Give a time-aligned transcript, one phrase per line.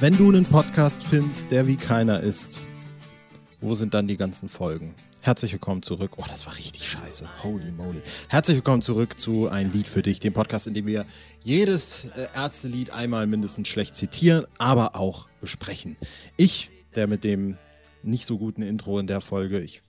[0.00, 2.62] Wenn du einen Podcast findest, der wie keiner ist,
[3.60, 4.94] wo sind dann die ganzen Folgen?
[5.22, 6.12] Herzlich willkommen zurück.
[6.18, 7.28] Oh, das war richtig scheiße.
[7.42, 8.00] Holy moly.
[8.28, 11.04] Herzlich willkommen zurück zu Ein Lied für dich, dem Podcast, in dem wir
[11.42, 15.96] jedes äh, Ärztelied einmal mindestens schlecht zitieren, aber auch besprechen.
[16.36, 17.56] Ich, der mit dem
[18.04, 19.82] nicht so guten Intro in der Folge, ich,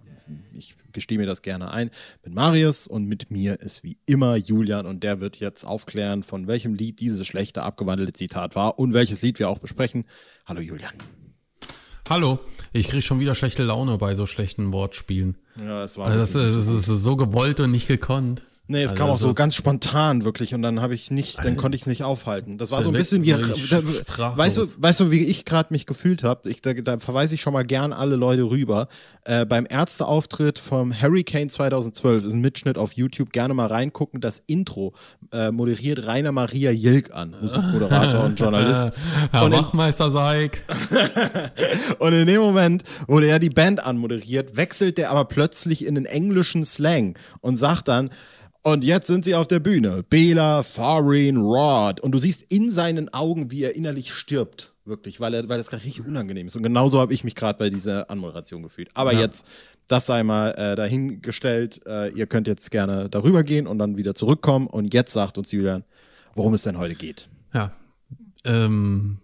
[0.53, 1.91] ich gestehe mir das gerne ein,
[2.23, 6.47] mit Marius und mit mir ist wie immer Julian und der wird jetzt aufklären, von
[6.47, 10.05] welchem Lied dieses schlechte abgewandelte Zitat war und welches Lied wir auch besprechen.
[10.45, 10.93] Hallo Julian.
[12.09, 12.39] Hallo,
[12.73, 15.37] ich kriege schon wieder schlechte Laune bei so schlechten Wortspielen.
[15.55, 16.07] Ja, es war.
[16.07, 18.41] Also das, das, das ist so gewollt und nicht gekonnt.
[18.71, 21.57] Nee, es Also kam auch so ganz spontan wirklich und dann habe ich nicht, dann
[21.57, 22.59] konnte ich es nicht aufhalten.
[22.59, 25.69] Das war so ein bisschen wie, ich da, weißt du, weißt du, wie ich gerade
[25.73, 26.47] mich gefühlt habe?
[26.51, 28.87] Ich, da, da verweise ich schon mal gern alle Leute rüber.
[29.25, 33.31] Äh, beim Ärzteauftritt vom Hurricane 2012 ist ein Mitschnitt auf YouTube.
[33.31, 34.21] Gerne mal reingucken.
[34.21, 34.93] Das Intro
[35.33, 38.89] äh, moderiert Rainer Maria Jilk an, Musikmoderator und Journalist.
[39.31, 40.63] Herr Und in- Wachmeister Seig.
[41.99, 46.05] Und in dem Moment, wo er die Band anmoderiert, wechselt der aber plötzlich in den
[46.05, 48.09] englischen Slang und sagt dann,
[48.61, 50.03] und jetzt sind sie auf der Bühne.
[50.09, 51.99] Bela, Farin, Rod.
[52.01, 54.73] Und du siehst in seinen Augen, wie er innerlich stirbt.
[54.85, 56.55] Wirklich, weil, er, weil das gerade richtig unangenehm ist.
[56.55, 58.89] Und genauso habe ich mich gerade bei dieser Anmoderation gefühlt.
[58.95, 59.19] Aber Ja.
[59.21, 59.45] jetzt,
[59.87, 61.81] das sei mal äh, dahingestellt.
[61.85, 64.67] Äh, ihr könnt jetzt gerne darüber gehen und dann wieder zurückkommen.
[64.67, 65.83] Und jetzt sagt uns Julian,
[66.35, 67.29] worum es denn heute geht.
[67.53, 67.71] Ja.
[68.45, 69.19] Ähm,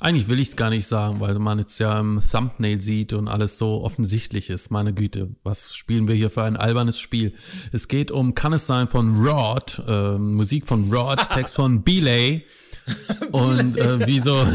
[0.00, 3.28] eigentlich will ich es gar nicht sagen, weil man jetzt ja im Thumbnail sieht und
[3.28, 4.70] alles so offensichtlich ist.
[4.70, 7.34] Meine Güte, was spielen wir hier für ein albernes Spiel?
[7.72, 12.44] Es geht um Kann es sein von Rod, ähm, Musik von Rod, Text von Belay.
[13.32, 14.46] Und äh, wie so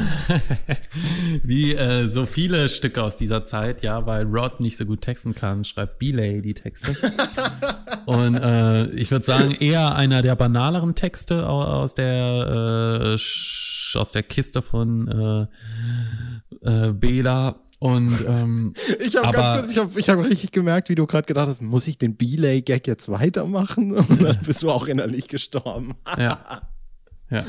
[1.44, 5.36] wie äh, so viele Stücke aus dieser Zeit, ja, weil Rod nicht so gut texten
[5.36, 6.96] kann, schreibt Belay die Texte.
[8.06, 13.18] Und äh, ich würde sagen, eher einer der banaleren Texte au- aus der äh,
[13.98, 15.48] aus der Kiste von
[16.64, 17.58] äh, äh, Bela.
[17.80, 21.06] Und ähm, Ich habe Aber- ganz kurz, ich habe ich hab richtig gemerkt, wie du
[21.08, 23.94] gerade gedacht hast, muss ich den Belay-Gag jetzt weitermachen?
[23.98, 25.96] Und dann bist du auch innerlich gestorben.
[26.18, 26.38] ja.
[27.30, 27.44] ja.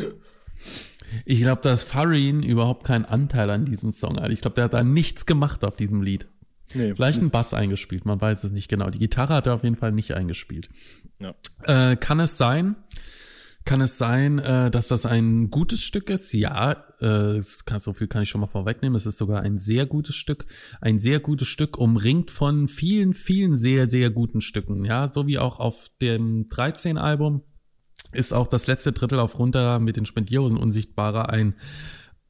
[1.25, 4.31] Ich glaube, dass Farin überhaupt keinen Anteil an diesem Song hat.
[4.31, 6.27] Ich glaube, der hat da nichts gemacht auf diesem Lied.
[6.75, 8.89] Nee, Vielleicht einen Bass eingespielt, man weiß es nicht genau.
[8.89, 10.71] Die Gitarre hat er auf jeden Fall nicht eingespielt.
[11.19, 11.35] Ja.
[11.65, 12.77] Äh, kann es sein?
[13.65, 16.33] Kann es sein, äh, dass das ein gutes Stück ist?
[16.33, 18.97] Ja, äh, kann, so viel kann ich schon mal vorwegnehmen.
[18.97, 20.47] Es ist sogar ein sehr gutes Stück.
[20.81, 24.85] Ein sehr gutes Stück, umringt von vielen, vielen sehr, sehr guten Stücken.
[24.85, 27.43] Ja, so wie auch auf dem 13-Album
[28.13, 31.55] ist auch das letzte Drittel auf runter mit den Spendierhosen unsichtbarer ein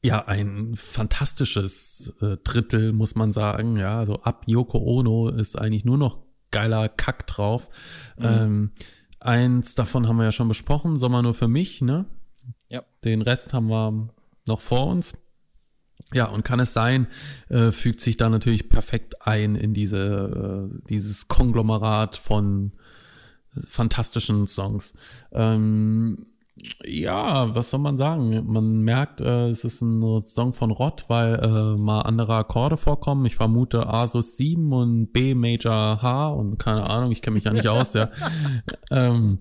[0.05, 3.77] ja, ein fantastisches äh, Drittel, muss man sagen.
[3.77, 6.19] Ja, also ab Yoko Ono ist eigentlich nur noch
[6.51, 7.69] geiler Kack drauf.
[8.19, 8.71] Ähm,
[9.21, 12.05] eins davon haben wir ja schon besprochen, Sommer nur für mich, ne?
[12.67, 12.83] Ja.
[13.05, 14.09] Den Rest haben wir
[14.45, 15.13] noch vor uns.
[16.13, 17.07] Ja, und kann es sein,
[17.47, 22.73] äh, fügt sich da natürlich perfekt ein in diese, äh, dieses Konglomerat von
[23.55, 24.93] fantastischen Songs.
[25.31, 26.25] Ähm,
[26.83, 28.45] ja, was soll man sagen?
[28.45, 33.25] Man merkt, äh, es ist ein Song von Rott, weil äh, mal andere Akkorde vorkommen.
[33.25, 37.53] Ich vermute Asus 7 und B Major H und keine Ahnung, ich kenne mich ja
[37.53, 38.09] nicht aus, ja.
[38.91, 39.39] Ähm,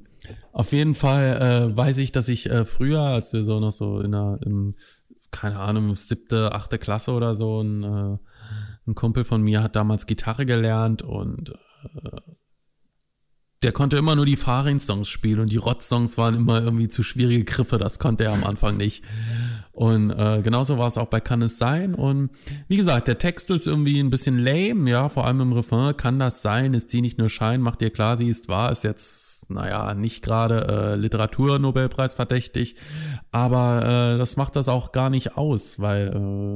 [0.52, 4.00] auf jeden Fall äh, weiß ich, dass ich äh, früher, als wir so noch so
[4.00, 4.74] in der, im,
[5.30, 8.18] keine Ahnung, siebte, achte Klasse oder so, ein, äh,
[8.86, 12.20] ein Kumpel von mir hat damals Gitarre gelernt und äh,
[13.62, 17.44] der konnte immer nur die Farin-Songs spielen und die Rott-Songs waren immer irgendwie zu schwierige
[17.44, 19.04] Griffe, das konnte er am Anfang nicht.
[19.72, 21.94] Und äh, genauso war es auch bei Kann es sein.
[21.94, 22.30] Und
[22.68, 25.96] wie gesagt, der Text ist irgendwie ein bisschen lame, ja, vor allem im Refrain.
[25.96, 26.74] Kann das sein?
[26.74, 27.62] Ist sie nicht nur Schein?
[27.62, 28.70] Macht dir klar, sie ist wahr?
[28.70, 32.76] Ist jetzt, naja, nicht gerade äh, Literatur-Nobelpreis verdächtig.
[33.30, 36.12] Aber äh, das macht das auch gar nicht aus, weil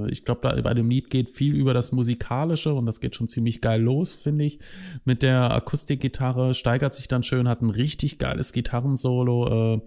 [0.06, 3.28] äh, ich glaube, bei dem Lied geht viel über das Musikalische und das geht schon
[3.28, 4.58] ziemlich geil los, finde ich.
[5.06, 9.76] Mit der Akustikgitarre steigert sich dann schön, hat ein richtig geiles Gitarrensolo.
[9.76, 9.80] Äh,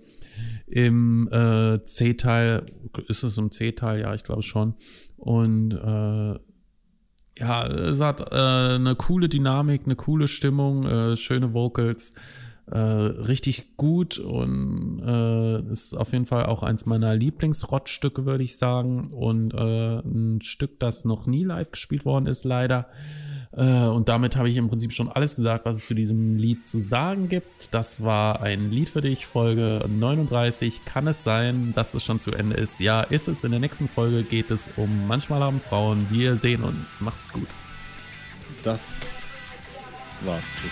[0.67, 2.65] im äh, C-Teil,
[3.07, 4.01] ist es im C-Teil?
[4.01, 4.75] Ja, ich glaube schon.
[5.17, 6.39] Und äh,
[7.39, 8.35] ja, es hat äh,
[8.75, 12.13] eine coole Dynamik, eine coole Stimmung, äh, schöne Vocals,
[12.67, 18.57] äh, richtig gut und äh, ist auf jeden Fall auch eins meiner Lieblingsrottstücke, würde ich
[18.57, 19.07] sagen.
[19.13, 22.87] Und äh, ein Stück, das noch nie live gespielt worden ist, leider.
[23.51, 26.67] Äh, und damit habe ich im Prinzip schon alles gesagt, was es zu diesem Lied
[26.67, 27.73] zu sagen gibt.
[27.73, 30.85] Das war ein Lied für dich, Folge 39.
[30.85, 32.79] Kann es sein, dass es schon zu Ende ist?
[32.79, 33.43] Ja, ist es.
[33.43, 36.07] In der nächsten Folge geht es um Manchmal haben Frauen.
[36.11, 37.01] Wir sehen uns.
[37.01, 37.47] Macht's gut.
[38.63, 38.99] Das
[40.21, 40.45] war's.
[40.61, 40.71] Tschüss.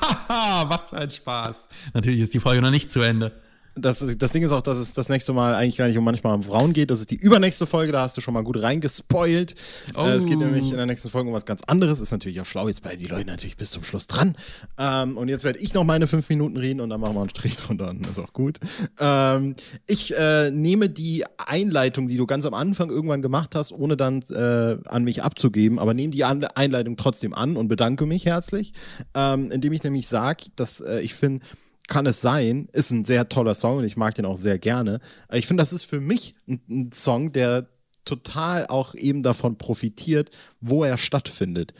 [0.00, 0.70] Haha!
[0.70, 1.68] was für ein Spaß.
[1.92, 3.32] Natürlich ist die Folge noch nicht zu Ende
[3.74, 6.34] das, das Ding ist auch, dass es das nächste Mal eigentlich gar nicht um manchmal
[6.34, 6.90] um Frauen geht.
[6.90, 9.54] Das ist die übernächste Folge, da hast du schon mal gut reingespoilt.
[9.94, 10.06] Oh.
[10.06, 12.00] Äh, es geht nämlich in der nächsten Folge um was ganz anderes.
[12.00, 14.36] Ist natürlich auch schlau, jetzt bleiben die Leute natürlich bis zum Schluss dran.
[14.78, 17.30] Ähm, und jetzt werde ich noch meine fünf Minuten reden und dann machen wir einen
[17.30, 17.94] Strich drunter.
[18.00, 18.58] Das ist auch gut.
[18.98, 19.54] Ähm,
[19.86, 24.22] ich äh, nehme die Einleitung, die du ganz am Anfang irgendwann gemacht hast, ohne dann
[24.30, 28.72] äh, an mich abzugeben, aber nehme die Einleitung trotzdem an und bedanke mich herzlich,
[29.14, 31.44] ähm, indem ich nämlich sage, dass äh, ich finde,
[31.90, 35.00] kann es sein, ist ein sehr toller Song und ich mag den auch sehr gerne.
[35.30, 37.68] Ich finde, das ist für mich ein, ein, Song, der
[38.06, 41.74] total auch eben davon profitiert, wo er stattfindet.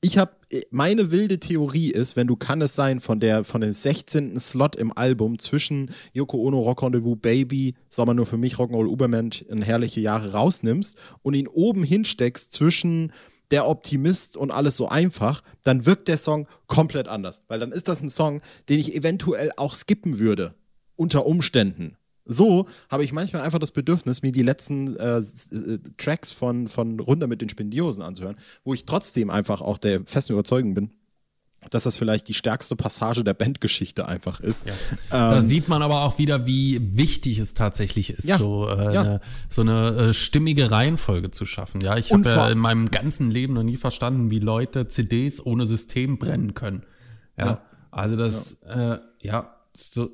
[0.00, 0.32] Ich habe
[0.70, 4.40] meine wilde Theorie ist, wenn du kann es sein von der von dem 16.
[4.40, 9.42] Slot im Album zwischen Yoko Ono Rock Rendezvous Baby, Sommer nur für mich Rock'n'Roll Ubermensch
[9.42, 13.12] in herrliche Jahre rausnimmst und ihn oben hinsteckst zwischen
[13.50, 17.42] der Optimist und alles so einfach, dann wirkt der Song komplett anders.
[17.48, 20.54] Weil dann ist das ein Song, den ich eventuell auch skippen würde.
[20.96, 21.96] Unter Umständen.
[22.26, 27.00] So habe ich manchmal einfach das Bedürfnis, mir die letzten äh, äh, Tracks von, von
[27.00, 30.90] Runter mit den Spendiosen anzuhören, wo ich trotzdem einfach auch der festen Überzeugung bin,
[31.68, 34.64] dass das vielleicht die stärkste Passage der Bandgeschichte einfach ist.
[34.66, 34.72] Ja.
[34.72, 38.94] Ähm, da sieht man aber auch wieder, wie wichtig es tatsächlich ist, ja, so, äh,
[38.94, 39.00] ja.
[39.00, 41.82] eine, so eine äh, stimmige Reihenfolge zu schaffen.
[41.82, 45.66] Ja, ich habe ja in meinem ganzen Leben noch nie verstanden, wie Leute CDs ohne
[45.66, 46.84] System brennen können.
[47.38, 50.10] Ja, also das, ja, äh, ja so,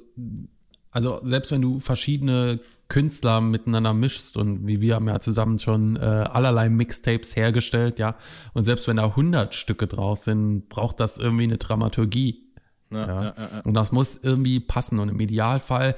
[0.90, 5.96] also selbst wenn du verschiedene Künstler miteinander mischst und wie wir haben ja zusammen schon
[5.96, 8.16] äh, allerlei Mixtapes hergestellt, ja.
[8.54, 12.46] Und selbst wenn da 100 Stücke drauf sind, braucht das irgendwie eine Dramaturgie.
[12.90, 13.22] Ja, ja.
[13.24, 15.00] Ja, und das muss irgendwie passen.
[15.00, 15.96] Und im Idealfall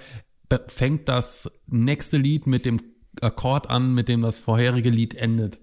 [0.66, 2.80] fängt das nächste Lied mit dem
[3.20, 5.60] Akkord an, mit dem das vorherige Lied endet.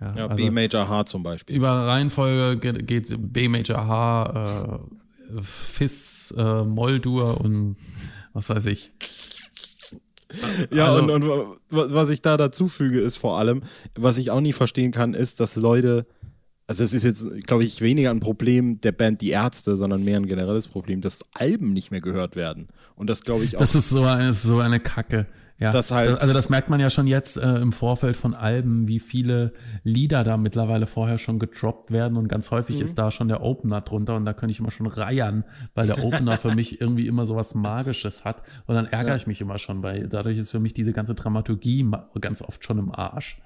[0.00, 1.56] Ja, also B Major H zum Beispiel.
[1.56, 4.80] Über Reihenfolge geht, geht B Major H,
[5.36, 7.76] äh, Fis, äh, Moldur und
[8.32, 8.92] was weiß ich.
[10.70, 13.62] Ja, also, und, und was ich da dazu füge, ist vor allem,
[13.94, 16.06] was ich auch nie verstehen kann, ist, dass Leute,
[16.66, 20.16] also es ist jetzt, glaube ich, weniger ein Problem der Band Die Ärzte, sondern mehr
[20.16, 22.68] ein generelles Problem, dass Alben nicht mehr gehört werden.
[22.94, 23.60] Und das glaube ich auch.
[23.60, 25.26] Das ist so eine, so eine Kacke.
[25.60, 28.88] Ja, das halt, also das merkt man ja schon jetzt äh, im Vorfeld von Alben,
[28.88, 29.52] wie viele
[29.84, 32.82] Lieder da mittlerweile vorher schon gedroppt werden und ganz häufig mhm.
[32.82, 36.02] ist da schon der Opener drunter und da könnte ich immer schon reiern, weil der
[36.02, 39.16] Opener für mich irgendwie immer so was Magisches hat und dann ärgere ja.
[39.16, 41.86] ich mich immer schon, weil dadurch ist für mich diese ganze Dramaturgie
[42.20, 43.42] ganz oft schon im Arsch.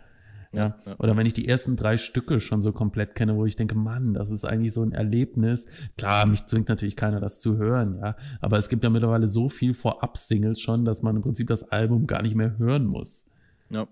[0.55, 0.79] Ja.
[0.87, 0.95] ja.
[0.99, 4.15] Oder wenn ich die ersten drei Stücke schon so komplett kenne, wo ich denke, Mann,
[4.15, 5.67] das ist eigentlich so ein Erlebnis.
[5.97, 8.17] Klar, mich zwingt natürlich keiner, das zu hören, ja.
[8.41, 12.07] Aber es gibt ja mittlerweile so viel Vorab-Singles schon, dass man im Prinzip das Album
[12.07, 13.25] gar nicht mehr hören muss.
[13.71, 13.87] Ja.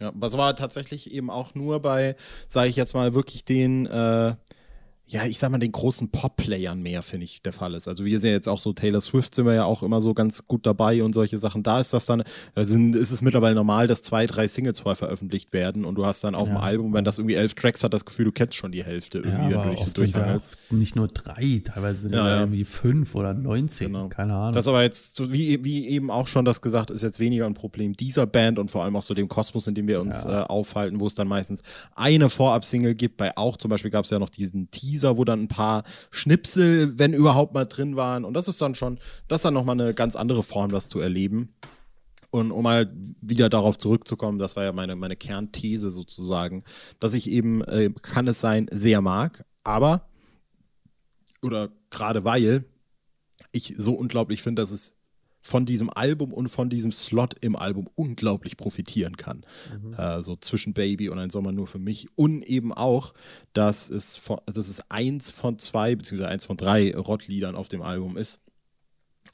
[0.00, 2.16] Ja, was war tatsächlich eben auch nur bei,
[2.48, 4.34] sage ich jetzt mal, wirklich den äh,
[5.08, 7.86] ja, ich sag mal, den großen Pop-Playern mehr, finde ich, der Fall ist.
[7.86, 10.46] Also wir sehen jetzt auch so Taylor Swift sind wir ja auch immer so ganz
[10.48, 11.62] gut dabei und solche Sachen.
[11.62, 12.24] Da ist das dann,
[12.56, 16.04] da sind, ist es mittlerweile normal, dass zwei, drei Singles vorher veröffentlicht werden und du
[16.04, 16.54] hast dann auf ja.
[16.54, 19.18] dem Album, wenn das irgendwie elf Tracks hat, das Gefühl, du kennst schon die Hälfte
[19.18, 20.58] irgendwie, ja, wenn du dich so durchhangelst.
[20.70, 22.40] Nicht nur drei, teilweise sind ja, ja.
[22.40, 24.08] irgendwie fünf oder neunzehn, genau.
[24.08, 24.54] keine Ahnung.
[24.54, 27.94] Das aber jetzt, wie, wie eben auch schon das gesagt, ist jetzt weniger ein Problem
[27.94, 30.98] dieser Band und vor allem auch so dem Kosmos, in dem wir uns äh, aufhalten,
[30.98, 31.62] wo es dann meistens
[31.94, 33.18] eine Vorab-Single gibt.
[33.18, 36.98] Bei auch zum Beispiel gab es ja noch diesen Teaser, wo dann ein paar Schnipsel,
[36.98, 38.24] wenn überhaupt mal drin waren.
[38.24, 38.98] Und das ist dann schon,
[39.28, 41.54] das ist dann nochmal eine ganz andere Form, das zu erleben.
[42.30, 46.64] Und um mal wieder darauf zurückzukommen, das war ja meine, meine Kernthese sozusagen,
[47.00, 50.08] dass ich eben, äh, kann es sein, sehr mag, aber,
[51.42, 52.64] oder gerade weil
[53.52, 54.95] ich so unglaublich finde, dass es
[55.46, 59.46] von diesem Album und von diesem Slot im Album unglaublich profitieren kann.
[59.80, 59.94] Mhm.
[59.94, 62.08] Äh, so zwischen Baby und ein Sommer nur für mich.
[62.16, 63.14] Und eben auch,
[63.52, 67.82] dass es, von, dass es eins von zwei, beziehungsweise eins von drei Rottliedern auf dem
[67.82, 68.40] Album ist.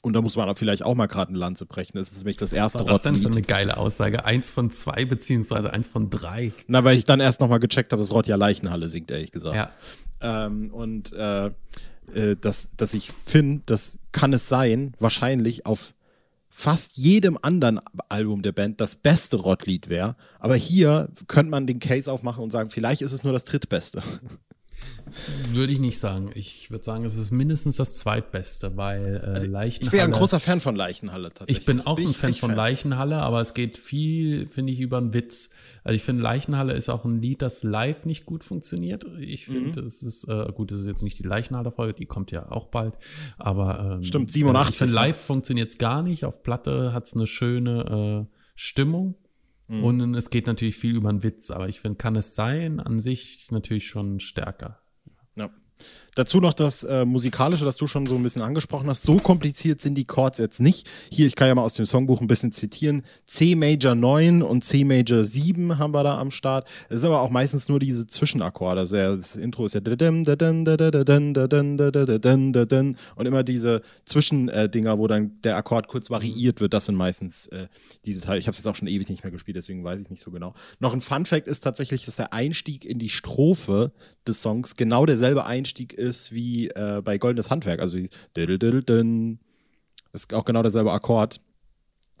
[0.01, 1.97] Und da muss man auch vielleicht auch mal gerade eine Lanze brechen.
[1.97, 4.25] Das ist nämlich das erste Was ist denn für eine geile Aussage?
[4.25, 6.51] Eins von zwei, beziehungsweise eins von drei.
[6.67, 9.55] Na, weil ich dann erst nochmal gecheckt habe, dass Rott ja Leichenhalle singt, ehrlich gesagt.
[9.55, 10.45] Ja.
[10.45, 11.51] Ähm, und äh,
[12.13, 15.93] äh, dass, dass ich finde, das kann es sein, wahrscheinlich auf
[16.55, 20.15] fast jedem anderen Album der Band das beste Rottlied wäre.
[20.39, 24.03] Aber hier könnte man den Case aufmachen und sagen, vielleicht ist es nur das drittbeste.
[25.51, 26.31] Würde ich nicht sagen.
[26.33, 29.85] Ich würde sagen, es ist mindestens das zweitbeste, weil äh, also Leichenhalle.
[29.85, 31.59] Ich bin ja ein großer Fan von Leichenhalle tatsächlich.
[31.59, 32.57] Ich bin auch ein Fan von Fan.
[32.57, 35.51] Leichenhalle, aber es geht viel, finde ich, über einen Witz.
[35.83, 39.05] Also ich finde, Leichenhalle ist auch ein Lied, das live nicht gut funktioniert.
[39.19, 39.87] Ich finde, mhm.
[39.87, 42.95] es ist, äh, gut, das ist jetzt nicht die Leichenhalle-Folge, die kommt ja auch bald.
[43.37, 44.71] Aber ähm, Stimmt, 87.
[44.73, 46.25] Ich finde, live funktioniert es gar nicht.
[46.25, 49.15] Auf Platte hat es eine schöne äh, Stimmung.
[49.67, 49.83] Mhm.
[49.83, 52.99] Und es geht natürlich viel über einen Witz, aber ich finde, kann es sein, an
[52.99, 54.81] sich natürlich schon stärker.
[55.35, 55.49] Ja.
[56.15, 59.03] Dazu noch das äh, Musikalische, das du schon so ein bisschen angesprochen hast.
[59.03, 60.87] So kompliziert sind die Chords jetzt nicht.
[61.11, 63.01] Hier, ich kann ja mal aus dem Songbuch ein bisschen zitieren.
[63.25, 66.67] C Major 9 und C Major 7 haben wir da am Start.
[66.89, 68.81] Es sind aber auch meistens nur diese Zwischenakkorde.
[68.81, 69.81] Also das Intro ist ja
[73.15, 76.73] und immer diese Zwischendinger, wo dann der Akkord kurz variiert wird.
[76.73, 77.67] Das sind meistens äh,
[78.05, 78.37] diese Teile.
[78.39, 80.29] Ich habe es jetzt auch schon ewig nicht mehr gespielt, deswegen weiß ich nicht so
[80.29, 80.53] genau.
[80.79, 83.91] Noch ein Fun Fact ist tatsächlich, dass der Einstieg in die Strophe
[84.27, 87.79] des Songs genau derselbe Einstieg ist wie äh, bei Goldenes Handwerk.
[87.79, 91.41] Also ist auch genau derselbe Akkord.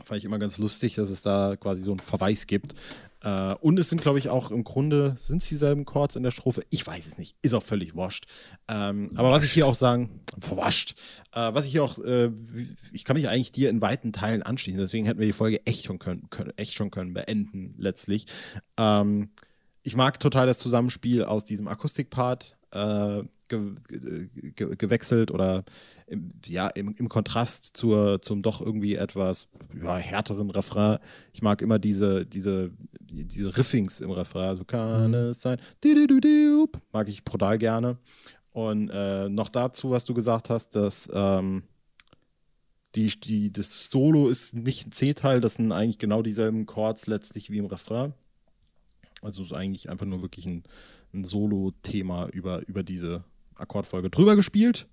[0.03, 2.73] Fand ich immer ganz lustig, dass es da quasi so einen Verweis gibt.
[3.23, 6.31] Äh, und es sind, glaube ich, auch im Grunde, sind es dieselben Chords in der
[6.31, 6.63] Strophe?
[6.69, 7.37] Ich weiß es nicht.
[7.41, 8.25] Ist auch völlig wascht.
[8.67, 10.95] Ähm, aber was ich hier auch sagen, verwascht.
[11.31, 12.31] Äh, was ich hier auch, äh,
[12.91, 14.81] ich kann mich eigentlich dir in weiten Teilen anschließen.
[14.81, 18.25] Deswegen hätten wir die Folge echt schon können, können echt schon können beenden, letztlich.
[18.77, 19.29] Ähm,
[19.83, 23.23] ich mag total das Zusammenspiel aus diesem Akustikpart, äh,
[23.87, 25.63] ge ge gewechselt oder
[26.07, 29.49] im, ja, im, im, Kontrast zur, zum doch irgendwie etwas
[29.81, 30.99] ja, härteren Refrain.
[31.33, 35.13] Ich mag immer diese, diese, diese Riffings im Refrain, so kann mhm.
[35.13, 35.57] es sein.
[36.91, 37.97] Mag ich brutal gerne.
[38.51, 41.63] Und äh, noch dazu, was du gesagt hast, dass ähm,
[42.95, 47.49] die, die, das Solo ist nicht ein C-Teil, das sind eigentlich genau dieselben Chords letztlich
[47.49, 48.13] wie im Refrain.
[49.23, 50.63] Also es ist eigentlich einfach nur wirklich ein,
[51.13, 53.23] ein Solo-Thema über, über diese
[53.55, 54.87] Akkordfolge drüber gespielt.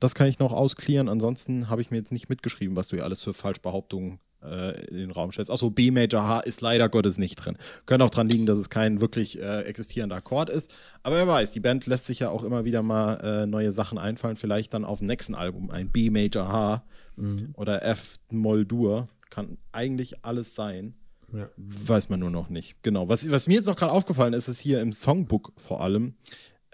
[0.00, 1.08] Das kann ich noch ausklären.
[1.08, 4.96] Ansonsten habe ich mir jetzt nicht mitgeschrieben, was du hier alles für Falschbehauptungen äh, in
[4.96, 5.50] den Raum stellst.
[5.50, 7.56] Achso, B Major H ist leider Gottes nicht drin.
[7.86, 10.72] Könnte auch daran liegen, dass es kein wirklich äh, existierender Akkord ist.
[11.02, 13.98] Aber wer weiß, die Band lässt sich ja auch immer wieder mal äh, neue Sachen
[13.98, 14.36] einfallen.
[14.36, 16.84] Vielleicht dann auf dem nächsten Album ein B Major H
[17.16, 17.54] mhm.
[17.54, 19.08] oder F Moll Dur.
[19.30, 20.94] Kann eigentlich alles sein.
[21.32, 21.48] Ja.
[21.56, 22.82] Weiß man nur noch nicht.
[22.82, 23.08] Genau.
[23.08, 26.14] Was, was mir jetzt noch gerade aufgefallen ist, ist hier im Songbook vor allem,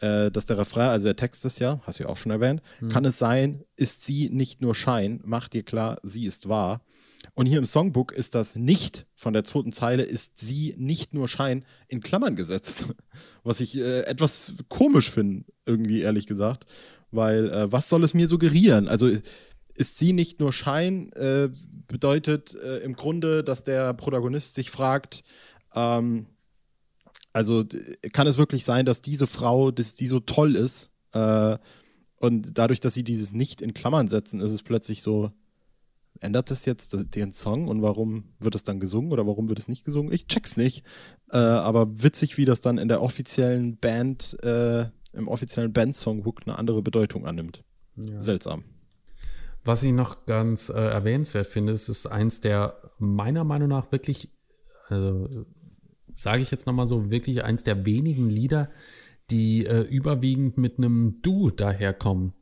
[0.00, 2.62] äh, dass der Refrain, also der Text ist ja, hast du ja auch schon erwähnt,
[2.78, 2.88] hm.
[2.88, 6.83] kann es sein, ist sie nicht nur Schein, mach dir klar, sie ist wahr.
[7.35, 11.28] Und hier im Songbook ist das nicht von der zweiten Zeile, ist sie nicht nur
[11.28, 12.88] Schein in Klammern gesetzt.
[13.45, 16.66] Was ich äh, etwas komisch finde, irgendwie ehrlich gesagt.
[17.12, 18.87] Weil, äh, was soll es mir suggerieren?
[18.87, 19.11] Also,
[19.75, 21.49] ist sie nicht nur Schein, äh,
[21.88, 25.25] bedeutet äh, im Grunde, dass der Protagonist sich fragt,
[25.75, 26.26] ähm,
[27.32, 27.64] also
[28.12, 31.56] kann es wirklich sein, dass diese Frau, dass die so toll ist äh,
[32.18, 35.30] und dadurch, dass sie dieses nicht in Klammern setzen, ist es plötzlich so,
[36.20, 39.68] ändert das jetzt den Song und warum wird es dann gesungen oder warum wird es
[39.68, 40.12] nicht gesungen?
[40.12, 40.84] Ich check's nicht.
[41.30, 46.58] Äh, aber witzig, wie das dann in der offiziellen Band, äh, im offiziellen Band-Songbook eine
[46.58, 47.64] andere Bedeutung annimmt.
[47.96, 48.20] Ja.
[48.20, 48.64] Seltsam.
[49.64, 54.32] Was ich noch ganz äh, erwähnenswert finde, ist, ist eins der meiner Meinung nach wirklich,
[54.88, 55.28] also
[56.12, 58.71] sage ich jetzt nochmal so, wirklich eins der wenigen Lieder,
[59.31, 62.33] die äh, überwiegend mit einem Du daherkommen.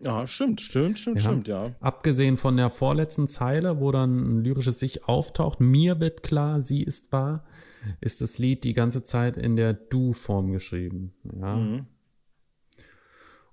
[0.00, 1.22] Ja, stimmt, stimmt, stimmt, ja.
[1.22, 1.74] stimmt, ja.
[1.80, 6.82] Abgesehen von der vorletzten Zeile, wo dann ein lyrisches Sich auftaucht, mir wird klar, sie
[6.82, 7.44] ist wahr,
[8.00, 11.14] ist das Lied die ganze Zeit in der Du-Form geschrieben.
[11.40, 11.56] Ja.
[11.56, 11.86] Mhm.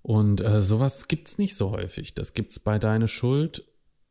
[0.01, 2.13] Und äh, sowas gibt's nicht so häufig.
[2.13, 3.63] Das gibt's bei Deine Schuld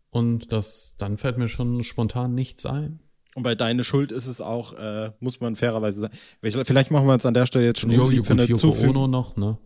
[0.08, 3.00] und das, dann fällt mir schon spontan nichts ein.
[3.34, 6.14] Und bei Deine Schuld ist es auch, äh, muss man fairerweise sagen.
[6.42, 9.56] Vielleicht machen wir uns an der Stelle jetzt schon jo, für eine Ono noch, ne?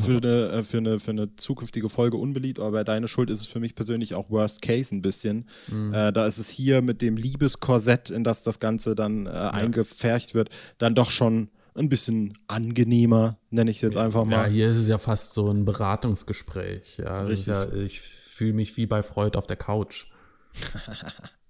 [0.00, 3.40] für, eine, äh, für, eine, für eine zukünftige Folge unbeliebt, aber bei Deine Schuld ist
[3.40, 5.48] es für mich persönlich auch Worst Case ein bisschen.
[5.68, 5.94] Mhm.
[5.94, 9.50] Äh, da ist es hier mit dem Liebeskorsett, in das das Ganze dann äh, ja.
[9.50, 14.32] eingefärcht wird, dann doch schon ein bisschen angenehmer, nenne ich es jetzt einfach mal.
[14.32, 16.98] Ja, hier ist es ja fast so ein Beratungsgespräch.
[16.98, 17.46] Ja, Richtig.
[17.46, 20.06] Ja, ich fühle mich wie bei Freud auf der Couch.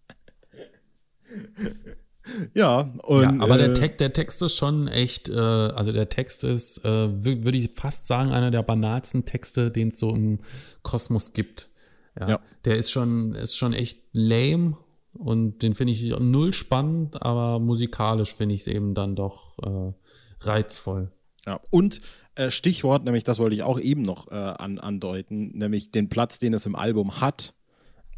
[2.55, 6.09] ja, und, ja, aber äh, der, Text, der Text ist schon echt, äh, also der
[6.09, 10.41] Text ist, äh, würde ich fast sagen, einer der banalsten Texte, den es so im
[10.83, 11.71] Kosmos gibt.
[12.19, 12.41] Ja, ja.
[12.65, 14.77] Der ist schon, ist schon echt lame
[15.15, 19.93] und den finde ich null spannend, aber musikalisch finde ich es eben dann doch äh,
[20.41, 21.11] reizvoll.
[21.47, 22.01] Ja, und
[22.35, 26.39] äh, Stichwort, nämlich das wollte ich auch eben noch äh, an, andeuten, nämlich den Platz,
[26.39, 27.55] den es im Album hat,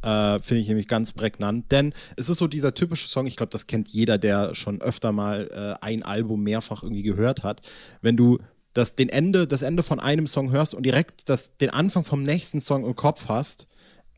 [0.05, 1.73] äh, finde ich nämlich ganz prägnant.
[1.73, 5.13] Denn es ist so dieser typische Song, ich glaube, das kennt jeder, der schon öfter
[5.13, 7.63] mal äh, ein Album mehrfach irgendwie gehört hat.
[8.03, 8.39] Wenn du
[8.75, 12.23] das, den Ende, das Ende von einem Song hörst und direkt das, den Anfang vom
[12.23, 13.67] nächsten Song im Kopf hast,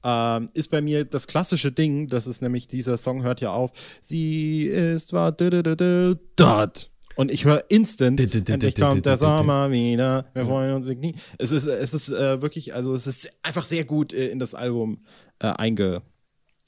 [0.05, 3.71] äh, ist bei mir das klassische Ding, das ist nämlich, dieser Song hört ja auf,
[4.03, 6.91] sie ist war dort.
[7.17, 11.15] Und ich höre instant, endlich kommt der Sommer wieder, wir freuen uns nie.
[11.39, 14.55] Es ist, es ist äh, wirklich, also es ist einfach sehr gut äh, in das
[14.55, 15.05] Album
[15.39, 16.03] äh, einge,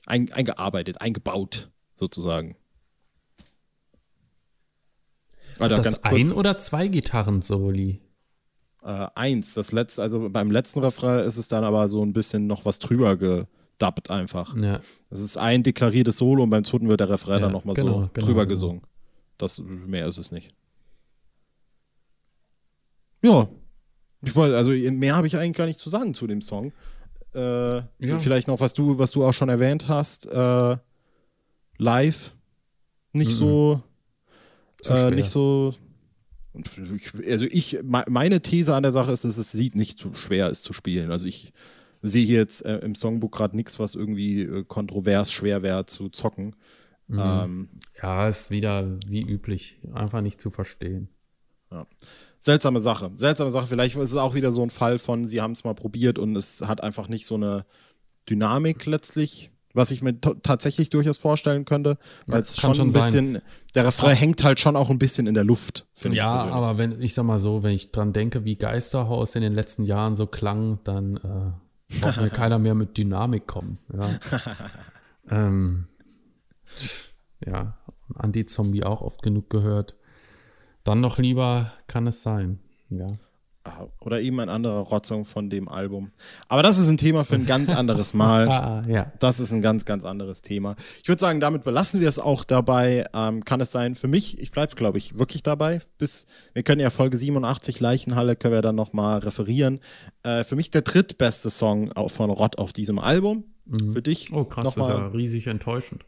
[0.07, 2.57] ein, eingearbeitet, eingebaut, sozusagen.
[5.59, 8.01] Alter, das ein oder zwei Gitarren-Soli?
[8.89, 9.55] äh, 1.
[9.55, 12.79] Das letzte, also beim letzten Refrain ist es dann aber so ein bisschen noch was
[12.79, 14.57] drüber gedubbt einfach.
[14.57, 14.81] Ja.
[15.11, 18.03] Das ist ein deklariertes Solo und beim zweiten wird der Refrain Ja, dann nochmal genau,
[18.03, 18.49] so genau, drüber genau.
[18.49, 18.83] gesungen.
[19.39, 20.53] Das, mehr ist es nicht.
[23.23, 23.49] Ja.
[24.23, 26.73] Ich wollte, also mehr habe ich eigentlich gar nicht zu sagen zu dem Song.
[27.35, 28.19] Äh, Ja.
[28.19, 30.27] Vielleicht noch, was du, was du auch schon erwähnt hast.
[30.27, 30.77] Äh,
[31.79, 32.35] live.
[33.13, 33.37] Nicht Mhm.
[33.37, 33.83] so.
[34.87, 35.75] Äh, nicht so.
[37.29, 40.51] Also ich, me- meine These an der Sache ist, dass das Lied nicht zu schwer
[40.51, 41.13] ist zu spielen.
[41.13, 41.53] Also ich
[42.03, 46.09] sehe hier jetzt äh, im Songbook gerade nichts, was irgendwie äh, kontrovers schwer wäre zu
[46.09, 46.57] zocken.
[47.09, 47.19] Mhm.
[47.21, 47.69] Ähm,
[48.03, 49.79] Ja, ist wieder wie üblich.
[49.95, 51.09] Einfach nicht zu verstehen.
[52.41, 53.11] seltsame Sache.
[53.17, 53.67] Seltsame Sache.
[53.67, 56.37] Vielleicht ist es auch wieder so ein Fall von, sie haben es mal probiert und
[56.37, 57.65] es hat einfach nicht so eine
[58.31, 61.99] Dynamik letztlich, was ich mir tatsächlich durchaus vorstellen könnte.
[62.27, 63.03] Weil es kann schon ein schon sein.
[63.03, 63.43] bisschen,
[63.75, 66.23] der Refrain hängt halt schon auch ein bisschen in der Luft, finde ich.
[66.23, 69.55] Ja, aber wenn, ich sag mal so, wenn ich dran denke, wie Geisterhaus in den
[69.55, 73.79] letzten Jahren so klang, dann äh, braucht mir keiner mehr mit Dynamik kommen.
[73.93, 74.19] Ja,
[75.31, 75.88] ähm,
[77.51, 77.77] ja
[78.15, 79.97] Anti-Zombie auch oft genug gehört.
[80.85, 82.61] Dann noch lieber kann es sein.
[82.89, 83.09] Ja.
[83.65, 86.13] Ah, Oder eben ein anderer Rotzung von dem Album.
[86.49, 88.49] Aber das ist ein Thema für ein ganz anderes Mal.
[88.49, 89.13] Ah, ja.
[89.19, 90.77] Das ist ein ganz, ganz anderes Thema.
[91.03, 93.05] Ich würde sagen, damit belassen wir es auch dabei.
[93.13, 95.81] Ähm, kann es sein, für mich, ich bleibe, glaube ich, wirklich dabei.
[95.99, 99.81] Bis, wir können ja Folge 87 Leichenhalle, können wir dann nochmal referieren.
[100.23, 103.45] Äh, für mich der drittbeste Song von Rott auf diesem Album.
[103.93, 106.07] Für dich Oh, krass, das ist ja riesig enttäuschend.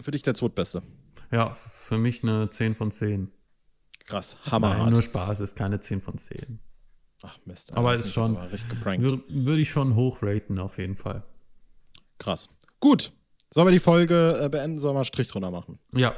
[0.00, 0.82] Für dich der zweitbeste.
[1.30, 3.30] Ja, für mich eine 10 von 10.
[4.06, 4.90] Krass, Nein, hammerhart.
[4.90, 6.58] nur Spaß, ist keine 10 von 10.
[7.22, 7.72] Ach Mist.
[7.76, 8.50] Aber jetzt ist schon- aber.
[8.50, 11.24] Würde würd ich schon hochraten, auf jeden Fall.
[12.18, 12.48] Krass.
[12.80, 13.12] Gut.
[13.52, 14.78] Sollen wir die Folge äh, beenden?
[14.78, 15.78] Sollen wir einen Strich drunter machen?
[15.92, 16.14] Ja,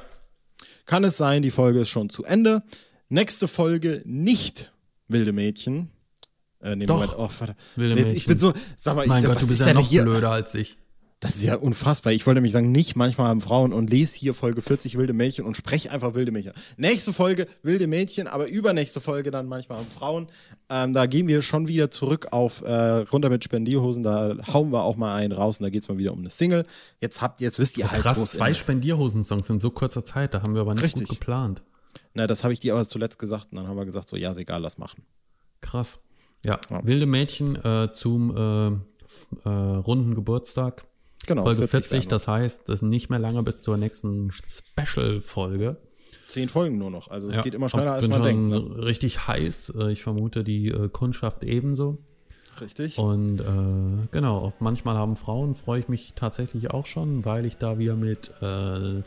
[0.84, 2.62] Kann es sein, die Folge ist schon zu Ende.
[3.08, 4.72] Nächste Folge nicht
[5.08, 5.90] wilde Mädchen.
[6.60, 6.96] Äh, nee, Doch.
[6.96, 7.30] Moment, oh,
[7.76, 8.16] wilde Mädchen.
[8.16, 10.02] Ich bin so, sag mal, mein ich, Gott, du bist ist ja noch hier?
[10.02, 10.76] blöder als ich.
[11.20, 12.14] Das ist ja unfassbar.
[12.14, 15.44] Ich wollte nämlich sagen, nicht manchmal haben Frauen und lese hier Folge 40 wilde Mädchen
[15.44, 16.54] und spreche einfach wilde Mädchen.
[16.78, 20.28] Nächste Folge wilde Mädchen, aber übernächste Folge dann manchmal haben Frauen.
[20.70, 24.02] Ähm, da gehen wir schon wieder zurück auf äh, runter mit Spendierhosen.
[24.02, 26.30] Da hauen wir auch mal einen raus und da geht es mal wieder um eine
[26.30, 26.64] Single.
[27.02, 30.54] Jetzt habt jetzt wisst ihr halt, Krass, zwei Spendierhosen-Songs in so kurzer Zeit, da haben
[30.54, 31.08] wir aber nicht Richtig.
[31.08, 31.60] gut geplant.
[32.14, 34.32] Na, das habe ich dir aber zuletzt gesagt und dann haben wir gesagt, so ja,
[34.32, 35.02] ist egal, lass machen.
[35.60, 36.02] Krass.
[36.42, 36.80] Ja, Ja.
[36.86, 40.86] wilde Mädchen äh, zum äh, äh, runden Geburtstag.
[41.30, 41.42] Genau.
[41.44, 42.08] Folge 40, werden wir.
[42.10, 45.76] das heißt, das ist nicht mehr lange bis zur nächsten Special-Folge.
[46.26, 47.08] Zehn Folgen nur noch.
[47.08, 48.76] Also es Ja, geht immer schneller, als bin man schon denkt.
[48.76, 48.84] Ne?
[48.84, 49.72] richtig heiß.
[49.78, 51.98] Äh, Ich vermute die äh, Kundschaft ebenso.
[52.60, 52.98] Richtig.
[52.98, 57.56] Und äh, genau, auf manchmal haben Frauen freue ich mich tatsächlich auch schon, weil ich
[57.56, 59.02] da wieder mit äh,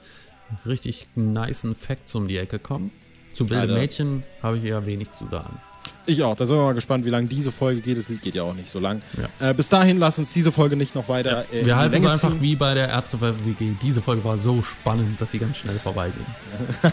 [0.65, 2.89] richtig nicen Facts um die Ecke komme.
[3.33, 3.73] Zu wilde Alter.
[3.75, 5.59] Mädchen habe ich eher wenig zu sagen.
[6.05, 6.35] Ich auch.
[6.35, 7.97] Da sind wir mal gespannt, wie lange diese Folge geht.
[7.97, 9.01] Das Lied geht ja auch nicht so lang.
[9.39, 9.49] Ja.
[9.49, 11.95] Äh, bis dahin, lasst uns diese Folge nicht noch weiter äh, in die Wir halten
[11.95, 12.41] es einfach ziehen.
[12.41, 13.71] wie bei der Ärzte-WG.
[13.81, 16.25] Diese Folge war so spannend, dass sie ganz schnell vorbeiging.